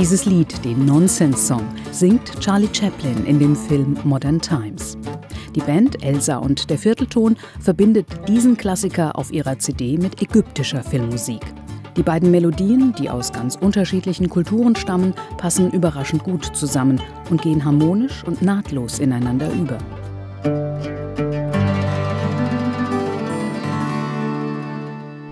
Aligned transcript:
Dieses 0.00 0.24
Lied, 0.24 0.64
den 0.64 0.86
Nonsense 0.86 1.46
Song, 1.46 1.68
singt 1.90 2.40
Charlie 2.40 2.70
Chaplin 2.72 3.26
in 3.26 3.38
dem 3.38 3.54
Film 3.54 3.98
Modern 4.02 4.40
Times. 4.40 4.96
Die 5.54 5.60
Band 5.60 6.02
Elsa 6.02 6.38
und 6.38 6.70
der 6.70 6.78
Viertelton 6.78 7.36
verbindet 7.60 8.06
diesen 8.26 8.56
Klassiker 8.56 9.18
auf 9.18 9.30
ihrer 9.30 9.58
CD 9.58 9.98
mit 9.98 10.22
ägyptischer 10.22 10.82
Filmmusik. 10.82 11.42
Die 11.98 12.02
beiden 12.02 12.30
Melodien, 12.30 12.94
die 12.94 13.10
aus 13.10 13.30
ganz 13.30 13.56
unterschiedlichen 13.56 14.30
Kulturen 14.30 14.74
stammen, 14.74 15.12
passen 15.36 15.70
überraschend 15.70 16.24
gut 16.24 16.46
zusammen 16.56 16.98
und 17.28 17.42
gehen 17.42 17.62
harmonisch 17.62 18.24
und 18.24 18.40
nahtlos 18.40 19.00
ineinander 19.00 19.52
über. 19.52 19.76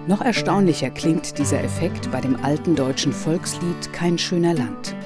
Noch 0.08 0.22
erstaunlicher 0.22 0.88
klingt 0.88 1.36
dieser 1.36 1.62
Effekt 1.62 2.10
bei 2.10 2.22
dem 2.22 2.42
alten 2.42 2.74
deutschen 2.74 3.12
Volkslied 3.12 3.92
Kein 3.92 4.16
schöner 4.16 4.54
Land. 4.54 4.96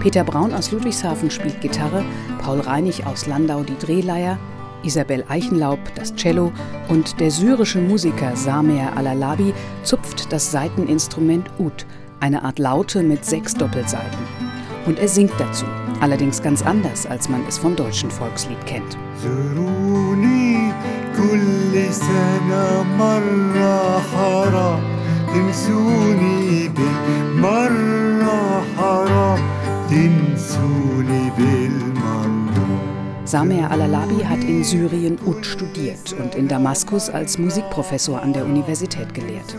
Peter 0.00 0.24
Braun 0.24 0.52
aus 0.52 0.72
Ludwigshafen 0.72 1.30
spielt 1.30 1.60
Gitarre, 1.60 2.04
Paul 2.40 2.58
Reinig 2.58 3.06
aus 3.06 3.28
Landau 3.28 3.62
die 3.62 3.78
Drehleier, 3.78 4.40
Isabel 4.82 5.24
Eichenlaub 5.28 5.78
das 5.94 6.16
Cello 6.16 6.50
und 6.88 7.20
der 7.20 7.30
syrische 7.30 7.80
Musiker 7.80 8.34
Samer 8.34 8.90
Alalabi 8.96 9.54
zupft 9.84 10.32
das 10.32 10.50
Saiteninstrument 10.50 11.48
Ud, 11.60 11.86
eine 12.18 12.42
Art 12.42 12.58
Laute 12.58 13.04
mit 13.04 13.24
sechs 13.24 13.54
Doppelsaiten. 13.54 14.18
Und 14.84 14.98
er 14.98 15.06
singt 15.06 15.38
dazu, 15.38 15.64
allerdings 16.00 16.42
ganz 16.42 16.62
anders, 16.62 17.06
als 17.06 17.28
man 17.28 17.46
es 17.46 17.56
vom 17.56 17.76
deutschen 17.76 18.10
Volkslied 18.10 18.66
kennt. 18.66 18.98
كل 24.59 25.53
سنة 25.53 26.25
مرة 26.25 26.25
حرام 26.25 26.25
تنسوني 26.29 26.69
بالمرة 26.69 28.63
حرام 28.77 29.39
تنسوني 29.89 31.31
بالمرة 31.37 32.45
Samer 33.25 33.71
Alalabi 33.71 34.23
hat 34.23 34.43
in 34.43 34.63
Syrien 34.63 35.17
Ud 35.25 35.45
studiert 35.45 36.13
und 36.13 36.35
in 36.35 36.47
Damaskus 36.47 37.09
als 37.09 37.39
Musikprofessor 37.39 38.21
an 38.21 38.33
der 38.33 38.45
Universität 38.45 39.13
gelehrt. 39.13 39.57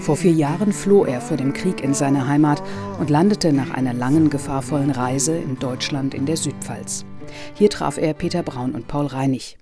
Vor 0.00 0.16
vier 0.16 0.32
Jahren 0.32 0.72
floh 0.72 1.04
er 1.04 1.20
vor 1.20 1.36
dem 1.36 1.52
Krieg 1.52 1.84
in 1.84 1.92
seine 1.92 2.26
Heimat 2.26 2.62
und 2.98 3.10
landete 3.10 3.52
nach 3.52 3.70
einer 3.70 3.92
langen, 3.92 4.30
gefahrvollen 4.30 4.90
Reise 4.90 5.36
in 5.36 5.58
Deutschland 5.58 6.14
in 6.14 6.24
der 6.24 6.38
Südpfalz. 6.38 7.04
Hier 7.54 7.68
traf 7.68 7.98
er 7.98 8.14
Peter 8.14 8.42
Braun 8.42 8.72
und 8.72 8.88
Paul 8.88 9.06
Reinig. 9.06 9.58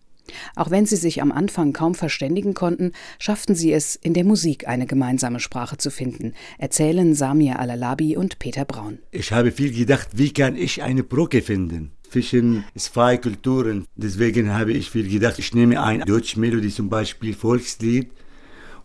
Auch 0.56 0.72
wenn 0.72 0.86
sie 0.86 0.96
sich 0.96 1.22
am 1.22 1.32
Anfang 1.32 1.74
kaum 1.74 1.96
verständigen 1.96 2.54
konnten, 2.54 2.92
schafften 3.20 3.56
sie 3.56 3.74
es, 3.74 3.96
in 3.96 4.14
der 4.14 4.24
Musik 4.24 4.68
eine 4.68 4.86
gemeinsame 4.86 5.40
Sprache 5.40 5.78
zu 5.78 5.92
finden, 5.92 6.34
erzählen 6.58 7.14
Samir 7.14 7.60
Alalabi 7.60 8.18
und 8.18 8.40
Peter 8.40 8.66
Braun. 8.66 9.00
Ich 9.12 9.32
habe 9.32 9.52
viel 9.52 9.72
gedacht, 9.72 10.10
wie 10.14 10.32
kann 10.32 10.56
ich 10.56 10.84
eine 10.84 11.04
Brücke 11.04 11.42
finden? 11.42 11.92
zwischen 12.10 12.64
zwei 12.78 13.18
Kulturen. 13.18 13.88
Deswegen 13.96 14.54
habe 14.54 14.72
ich 14.72 14.90
viel 14.90 15.10
gedacht, 15.10 15.38
ich 15.38 15.54
nehme 15.54 15.84
eine 15.84 16.06
deutsche 16.06 16.40
Melodie, 16.40 16.70
zum 16.70 16.88
Beispiel 16.88 17.34
Volkslied, 17.34 18.10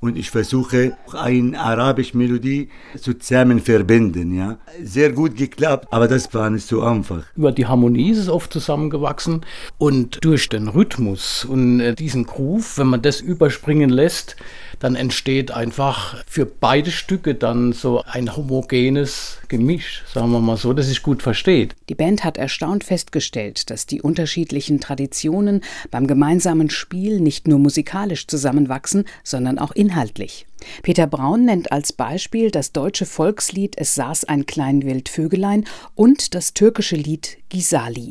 und 0.01 0.17
ich 0.17 0.31
versuche 0.31 0.97
eine 1.13 1.59
arabische 1.59 2.17
Melodie 2.17 2.69
zusammen 2.99 3.61
verbinden. 3.61 4.37
Ja. 4.37 4.59
Sehr 4.83 5.13
gut 5.13 5.37
geklappt, 5.37 5.89
aber 5.91 6.09
das 6.09 6.33
war 6.35 6.51
nicht 6.51 6.67
so 6.67 6.83
einfach. 6.83 7.25
Über 7.37 7.53
die 7.53 7.67
Harmonie 7.67 8.11
ist 8.11 8.19
es 8.19 8.29
oft 8.29 8.53
zusammengewachsen 8.53 9.43
und 9.79 10.25
durch 10.25 10.49
den 10.49 10.69
Rhythmus 10.69 11.45
und 11.45 11.81
äh, 11.81 11.95
diesen 11.95 12.25
Groove, 12.25 12.79
wenn 12.79 12.89
man 12.89 13.03
das 13.03 13.21
überspringen 13.21 13.91
lässt, 13.91 14.37
dann 14.79 14.97
entsteht 14.97 15.51
einfach 15.51 16.25
für 16.27 16.47
beide 16.47 16.91
Stücke 16.91 17.35
dann 17.35 17.73
so 17.73 18.03
ein 18.07 18.35
homogenes 18.35 19.40
Gemisch, 19.51 20.05
sagen 20.15 20.31
wir 20.31 20.41
mal 20.41 20.57
so, 20.57 20.73
das 20.73 20.87
sich 20.87 21.03
gut 21.03 21.23
versteht. 21.23 21.75
Die 21.89 21.97
Band 21.97 22.25
hat 22.25 22.39
erstaunt 22.39 22.85
festgestellt, 22.85 23.69
dass 23.69 23.85
die 23.85 24.01
unterschiedlichen 24.01 24.81
Traditionen 24.81 25.63
beim 25.91 26.07
gemeinsamen 26.07 26.71
Spiel 26.71 27.21
nicht 27.21 27.49
nur 27.49 27.59
musikalisch 27.59 28.29
zusammenwachsen, 28.29 29.05
sondern 29.25 29.59
auch 29.59 29.73
inhaltlich. 29.73 30.47
Peter 30.83 31.07
Braun 31.07 31.47
nennt 31.47 31.73
als 31.73 31.93
Beispiel 31.93 32.51
das 32.51 32.73
deutsche 32.73 33.07
Volkslied 33.07 33.77
Es 33.77 33.95
saß 33.97 34.25
ein 34.25 34.47
klein 34.47 34.85
Wildvögelein 34.85 35.65
und 35.97 36.35
das 36.35 36.55
türkische 36.55 36.97
Lied 36.97 37.39
Gisali. 37.49 38.11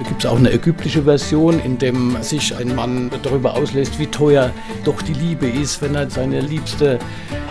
Da 0.00 0.08
gibt 0.08 0.24
es 0.24 0.30
auch 0.30 0.38
eine 0.38 0.50
ägyptische 0.50 1.02
Version, 1.02 1.60
in 1.60 1.76
dem 1.76 2.16
sich 2.22 2.56
ein 2.56 2.74
Mann 2.74 3.10
darüber 3.22 3.54
auslässt, 3.54 3.98
wie 3.98 4.06
teuer 4.06 4.50
doch 4.82 5.02
die 5.02 5.12
Liebe 5.12 5.46
ist, 5.46 5.82
wenn 5.82 5.94
er 5.94 6.08
seine 6.08 6.40
Liebste 6.40 6.98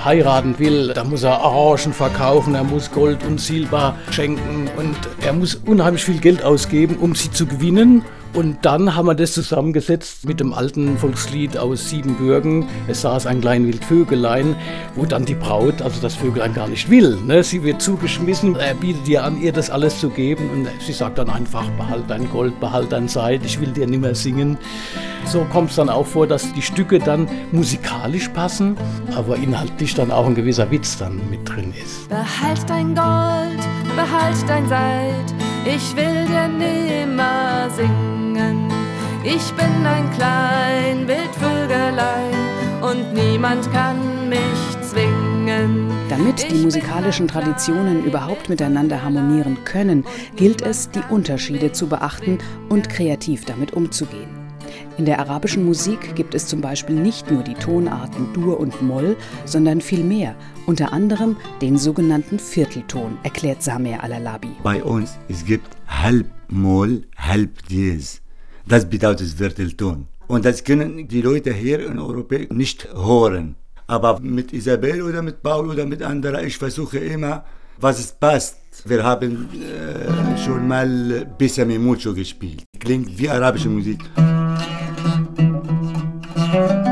heiraten 0.03 0.57
will. 0.57 0.91
Da 0.95 1.03
muss 1.03 1.21
er 1.21 1.41
Orangen 1.41 1.93
verkaufen, 1.93 2.55
er 2.55 2.63
muss 2.63 2.89
Gold 2.89 3.23
und 3.23 3.39
Silber 3.39 3.95
schenken 4.09 4.67
und 4.77 4.97
er 5.21 5.33
muss 5.33 5.61
unheimlich 5.63 6.03
viel 6.03 6.17
Geld 6.17 6.43
ausgeben, 6.43 6.97
um 6.97 7.13
sie 7.13 7.29
zu 7.29 7.45
gewinnen. 7.45 8.03
Und 8.34 8.59
dann 8.62 8.95
haben 8.95 9.07
wir 9.07 9.16
das 9.16 9.34
zusammengesetzt 9.34 10.25
mit 10.28 10.40
dem 10.40 10.53
alten 10.53 10.97
Volkslied 10.97 11.57
aus 11.57 11.90
Siebenbürgen. 11.90 12.67
Es 12.88 13.01
saß 13.01 13.25
ein 13.25 13.41
klein 13.41 13.66
Wildvögelein, 13.66 14.56
wo 14.95 15.06
dann 15.06 15.25
die 15.25 15.34
Braut, 15.35 15.81
also 15.81 16.00
das 16.00 16.16
Vögelein 16.16 16.53
gar 16.53 16.67
nicht 16.67 16.90
will. 16.90 17.17
Ne? 17.25 17.44
Sie 17.44 17.63
wird 17.63 17.81
zugeschmissen, 17.81 18.56
er 18.56 18.75
bietet 18.75 19.07
ihr 19.07 19.23
an, 19.23 19.41
ihr 19.41 19.51
das 19.51 19.69
alles 19.69 20.00
zu 20.00 20.09
geben. 20.09 20.50
Und 20.51 20.67
sie 20.85 20.94
sagt 20.94 21.17
dann 21.17 21.29
einfach, 21.29 21.67
behalt 21.72 22.06
dein 22.07 22.29
Gold, 22.29 22.59
behalt 22.59 22.91
dein 22.91 23.07
Seid, 23.07 23.44
ich 23.44 23.59
will 23.59 23.72
dir 23.72 23.88
nicht 23.88 24.01
mehr 24.01 24.16
singen. 24.16 24.57
So 25.25 25.46
kommt 25.51 25.72
es 25.72 25.75
dann 25.78 25.90
auch 25.90 26.06
vor, 26.06 26.28
dass 26.28 26.53
die 26.53 26.61
Stücke 26.61 27.00
dann 27.00 27.28
musikalisch 27.51 28.29
passen, 28.29 28.78
aber 29.16 29.35
inhaltlich 29.38 29.96
dann 29.96 30.11
auch 30.11 30.25
ein 30.25 30.35
gewisser 30.35 30.69
Witz 30.72 30.97
dann 30.97 31.19
mit 31.29 31.47
drin 31.50 31.73
ist. 31.81 32.07
Behalt 32.09 32.61
dein 32.67 32.96
Gold, 32.96 33.59
behalt 33.96 34.38
dein 34.47 34.67
Seid, 34.67 35.48
ich 35.66 35.96
will 35.96 36.25
dir 36.25 36.47
nimmer 36.47 37.70
singen. 37.70 38.70
Ich 39.24 39.52
bin 39.53 39.86
ein 39.86 40.09
klein 40.12 41.08
Wildvögelein 41.08 42.34
und 42.81 43.14
niemand 43.14 43.72
kann 43.72 44.30
mich 44.30 44.40
zwingen. 44.81 45.90
Damit 46.09 46.50
die 46.50 46.64
musikalischen 46.64 47.28
Traditionen 47.28 48.06
überhaupt 48.06 48.50
miteinander 48.50 49.03
harmonieren 49.03 49.58
können, 49.66 50.06
gilt 50.36 50.62
es, 50.62 50.90
die 50.90 51.03
Unterschiede 51.09 51.72
zu 51.72 51.88
beachten 51.88 52.38
und 52.70 52.90
kreativ 52.90 53.46
damit 53.46 53.74
umzugehen. 53.74 54.38
In 54.99 55.05
der 55.05 55.19
arabischen 55.19 55.63
Musik 55.63 56.13
gibt 56.13 56.35
es 56.35 56.45
zum 56.45 56.59
Beispiel 56.59 56.95
nicht 56.95 57.31
nur 57.31 57.41
die 57.41 57.53
Tonarten 57.53 58.33
Dur 58.33 58.59
und 58.59 58.81
Moll, 58.81 59.15
sondern 59.45 59.79
viel 59.79 60.03
mehr, 60.03 60.35
unter 60.65 60.91
anderem 60.91 61.37
den 61.61 61.77
sogenannten 61.77 62.37
Viertelton, 62.37 63.17
erklärt 63.23 63.63
Samer 63.63 64.03
Alalabi. 64.03 64.49
Bei 64.61 64.83
uns 64.83 65.17
es 65.29 65.45
gibt 65.45 65.69
halb 65.87 66.25
Moll, 66.49 67.03
halb 67.15 67.65
Dies. 67.69 68.21
Das 68.67 68.89
bedeutet 68.89 69.29
Viertelton. 69.37 70.07
Und 70.27 70.43
das 70.43 70.65
können 70.65 71.07
die 71.07 71.21
Leute 71.21 71.53
hier 71.53 71.79
in 71.87 71.97
Europa 71.97 72.35
nicht 72.49 72.89
hören. 72.93 73.55
Aber 73.87 74.19
mit 74.19 74.51
Isabel 74.51 75.01
oder 75.01 75.21
mit 75.21 75.41
Paul 75.41 75.69
oder 75.69 75.85
mit 75.85 76.03
anderen, 76.03 76.45
ich 76.45 76.57
versuche 76.57 76.97
immer, 76.97 77.45
was 77.79 77.99
es 77.99 78.11
passt. 78.11 78.57
Wir 78.83 79.01
haben 79.01 79.47
äh, 79.61 80.37
schon 80.43 80.67
mal 80.67 81.25
Besame 81.37 81.79
Mucho 81.79 82.13
gespielt. 82.13 82.66
Klingt 82.77 83.17
wie 83.17 83.29
arabische 83.29 83.69
Musik. 83.69 84.01
Das 86.51 86.88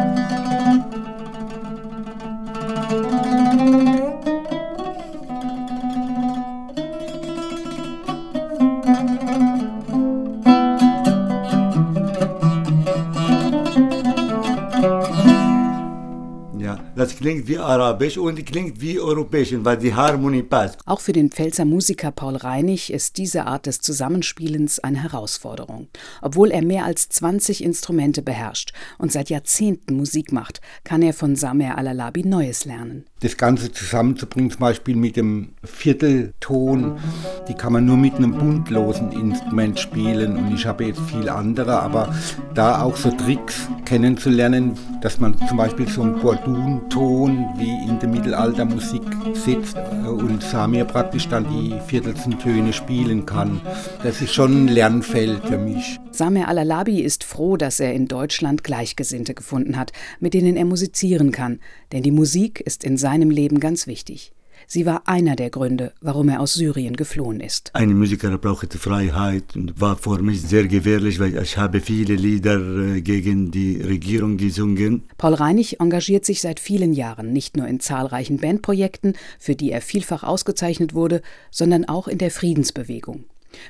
klingt 17.17 17.47
wie 17.47 17.57
arabisch 17.57 18.17
und 18.17 18.45
klingt 18.45 18.79
wie 18.79 18.99
europäisch, 18.99 19.53
weil 19.57 19.77
die 19.77 19.93
Harmonie 19.93 20.43
passt. 20.43 20.77
Auch 20.85 21.01
für 21.01 21.13
den 21.13 21.31
Pfälzer 21.31 21.65
Musiker 21.65 22.11
Paul 22.11 22.35
Reinig 22.35 22.93
ist 22.93 23.17
diese 23.17 23.45
Art 23.45 23.65
des 23.65 23.81
Zusammenspielens 23.81 24.79
eine 24.79 25.01
Herausforderung. 25.01 25.87
Obwohl 26.21 26.51
er 26.51 26.63
mehr 26.63 26.85
als 26.85 27.09
20 27.09 27.63
Instrumente 27.63 28.21
beherrscht 28.21 28.71
und 28.99 29.11
seit 29.11 29.29
Jahrzehnten 29.29 29.97
Musik 29.97 30.31
macht, 30.31 30.61
kann 30.83 31.01
er 31.01 31.13
von 31.13 31.35
Samer 31.35 31.77
Alalabi 31.77 32.23
Neues 32.23 32.65
lernen. 32.65 33.05
Das 33.21 33.35
Ganze 33.35 33.71
zusammenzubringen, 33.71 34.51
zum 34.51 34.59
Beispiel 34.59 34.95
mit 34.95 35.15
dem 35.15 35.55
Viertelton, 35.63 36.99
die 37.47 37.55
kann 37.55 37.73
man 37.73 37.85
nur 37.85 37.97
mit 37.97 38.13
einem 38.13 38.37
buntlosen 38.37 39.11
Instrument 39.11 39.79
spielen. 39.79 40.37
Und 40.37 40.53
ich 40.53 40.67
habe 40.67 40.85
jetzt 40.85 41.01
viel 41.01 41.27
andere, 41.27 41.79
aber 41.79 42.13
da 42.53 42.83
auch 42.83 42.95
so 42.95 43.09
Tricks 43.09 43.67
kennenzulernen, 43.85 44.77
dass 45.01 45.19
man 45.19 45.35
zum 45.47 45.57
Beispiel 45.57 45.87
so 45.87 46.03
ein 46.03 46.19
Bordun 46.19 46.81
Ton 47.07 47.47
wie 47.55 47.89
in 47.89 47.99
der 48.01 48.09
Mittelaltermusik 48.09 49.01
sitzt 49.33 49.77
und 50.05 50.43
Samir 50.43 50.83
praktisch 50.83 51.29
dann 51.29 51.45
die 51.49 51.73
viertelsten 51.87 52.37
Töne 52.37 52.73
spielen 52.73 53.25
kann. 53.25 53.61
Das 54.03 54.21
ist 54.21 54.33
schon 54.33 54.65
ein 54.65 54.67
Lernfeld 54.67 55.45
für 55.45 55.57
mich. 55.57 56.01
Samir 56.11 56.49
Alalabi 56.49 56.99
ist 56.99 57.23
froh, 57.23 57.55
dass 57.55 57.79
er 57.79 57.93
in 57.93 58.09
Deutschland 58.09 58.65
Gleichgesinnte 58.65 59.35
gefunden 59.35 59.77
hat, 59.77 59.93
mit 60.19 60.33
denen 60.33 60.57
er 60.57 60.65
musizieren 60.65 61.31
kann, 61.31 61.61
denn 61.93 62.03
die 62.03 62.11
Musik 62.11 62.59
ist 62.59 62.83
in 62.83 62.97
seinem 62.97 63.29
Leben 63.29 63.61
ganz 63.61 63.87
wichtig. 63.87 64.33
Sie 64.69 64.85
war 64.85 65.03
einer 65.07 65.37
der 65.37 65.49
Gründe, 65.49 65.93
warum 66.01 66.27
er 66.27 66.41
aus 66.41 66.55
Syrien 66.55 66.97
geflohen 66.97 67.39
ist. 67.39 67.71
Ein 67.73 67.97
Musiker 67.97 68.37
braucht 68.37 68.73
Freiheit 68.73 69.55
und 69.55 69.79
war 69.79 69.95
für 69.95 70.21
mich 70.21 70.41
sehr 70.41 70.67
gefährlich, 70.67 71.21
weil 71.21 71.41
ich 71.41 71.57
habe 71.57 71.79
viele 71.79 72.15
Lieder 72.15 72.59
äh, 72.59 73.01
gegen 73.01 73.49
die 73.49 73.81
Regierung 73.81 74.35
gesungen. 74.35 75.03
Paul 75.17 75.35
Reinig 75.35 75.79
engagiert 75.79 76.25
sich 76.25 76.41
seit 76.41 76.59
vielen 76.59 76.91
Jahren 76.91 77.31
nicht 77.31 77.55
nur 77.55 77.65
in 77.65 77.79
zahlreichen 77.79 78.39
Bandprojekten, 78.39 79.15
für 79.39 79.55
die 79.55 79.71
er 79.71 79.81
vielfach 79.81 80.23
ausgezeichnet 80.23 80.93
wurde, 80.93 81.21
sondern 81.49 81.85
auch 81.85 82.09
in 82.09 82.17
der 82.17 82.29
Friedensbewegung. 82.29 83.23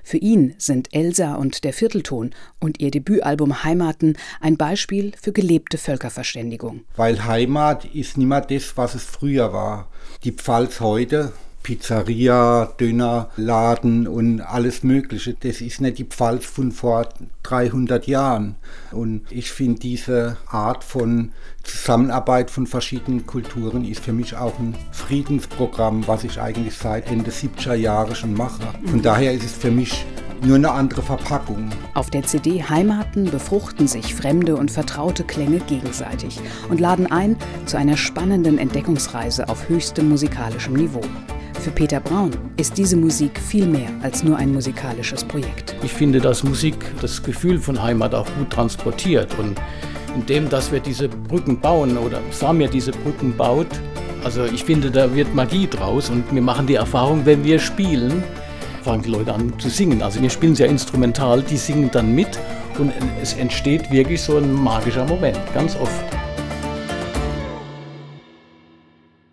Für 0.04 0.18
ihn 0.18 0.56
sind 0.58 0.94
Elsa 0.94 1.36
und 1.36 1.64
der 1.64 1.74
Viertelton 1.74 2.32
und 2.60 2.80
ihr 2.80 2.92
Debütalbum 2.92 3.64
Heimaten 3.64 4.18
ein 4.42 4.58
Beispiel 4.58 5.12
für 5.22 5.32
gelebte 5.32 5.78
Völkerverständigung. 5.78 6.82
Weil 6.96 7.26
Heimat 7.26 7.86
ist 7.86 8.18
nicht 8.18 8.28
mehr 8.28 8.42
das, 8.42 8.76
was 8.76 8.96
es 8.96 9.04
früher 9.04 9.54
war. 9.54 9.90
Die 10.24 10.31
Pfalz 10.31 10.80
heute 10.80 11.31
Pizzeria, 11.68 12.72
Dönerladen 12.80 14.08
und 14.08 14.40
alles 14.40 14.84
Mögliche. 14.84 15.34
Das 15.34 15.60
ist 15.60 15.81
nicht 15.81 15.98
die 15.98 16.06
Pfalz 16.06 16.46
von 16.46 16.72
vor 16.72 17.10
300 17.44 18.08
Jahren. 18.08 18.56
Und 18.92 19.30
ich 19.30 19.52
finde, 19.52 19.80
diese 19.80 20.38
Art 20.48 20.86
von 20.86 21.34
Zusammenarbeit 21.64 22.52
von 22.52 22.68
verschiedenen 22.68 23.28
Kulturen 23.28 23.84
ist 23.84 24.00
für 24.06 24.14
mich 24.14 24.36
auch 24.38 24.58
ein 24.60 24.75
Friedensprogramm, 24.92 26.08
was 26.08 26.24
ich 26.24 26.40
eigentlich 26.40 26.75
seit 26.75 27.12
Ende 27.12 27.31
70er 27.31 27.75
Jahre 27.75 28.16
schon 28.16 28.34
mache. 28.34 28.64
Von 28.86 29.02
daher 29.02 29.34
ist 29.34 29.44
es 29.44 29.52
für 29.52 29.72
mich 29.72 30.06
nur 30.42 30.56
eine 30.56 30.72
andere 30.72 31.01
Verpackung. 31.01 31.69
Auf 31.94 32.10
der 32.10 32.24
CD 32.24 32.63
Heimaten 32.63 33.25
befruchten 33.25 33.88
sich 33.88 34.13
fremde 34.13 34.56
und 34.56 34.72
vertraute 34.72 35.24
Klänge 35.24 35.60
gegenseitig 35.60 36.39
und 36.69 36.80
laden 36.80 37.12
ein 37.12 37.38
zu 37.66 37.78
einer 37.78 37.98
spannenden 37.98 38.57
Entdeckungsreise 38.57 39.50
auf 39.50 39.68
höchstem 39.69 40.10
musikalischem 40.10 40.74
Niveau. 40.74 41.01
Für 41.60 41.72
Peter 41.72 42.00
Braun 42.00 42.31
ist 42.56 42.78
diese 42.78 42.95
Musik 42.95 43.39
viel 43.39 43.66
mehr 43.66 43.89
als 44.01 44.24
nur 44.24 44.38
ein 44.38 44.54
musikalisches 44.54 45.24
Projekt. 45.24 45.75
Ich 45.84 45.92
finde, 45.92 46.19
dass 46.19 46.44
Musik 46.44 46.78
das 47.01 47.22
Gefühl 47.22 47.60
von 47.60 47.81
Heimat 47.81 48.13
auch 48.13 48.28
gut 48.38 48.50
transportiert 48.51 49.38
und 49.40 49.60
indem, 50.16 50.50
dass 50.50 50.72
wir 50.72 50.80
diese 50.80 51.10
Brücken 51.10 51.60
bauen 51.60 51.98
oder 51.98 52.22
Samir 52.31 52.69
diese 52.69 52.92
Brücken 52.92 53.36
baut, 53.36 53.68
also 54.24 54.45
ich 54.45 54.63
finde, 54.63 54.92
da 54.92 55.13
wird 55.16 55.33
Magie 55.36 55.68
draus 55.68 56.10
und 56.10 56.24
wir 56.33 56.42
machen 56.42 56.68
die 56.68 56.75
Erfahrung, 56.75 57.25
wenn 57.25 57.44
wir 57.44 57.60
spielen, 57.60 58.24
fangen 58.88 59.04
die 59.04 59.10
Leute 59.10 59.34
an 59.34 59.51
zu 59.60 59.68
singen. 59.68 60.01
Also 60.01 60.22
wir 60.22 60.30
spielen 60.30 60.56
sehr 60.56 60.68
instrumental, 60.68 61.44
die 61.44 61.57
singen 61.57 61.92
dann 61.92 62.16
mit 62.16 62.39
und 62.80 62.94
es 63.22 63.34
entsteht 63.34 63.92
wirklich 63.92 64.22
so 64.22 64.38
ein 64.38 64.54
magischer 64.54 65.04
Moment, 65.04 65.38
ganz 65.54 65.75
oft. 65.75 66.27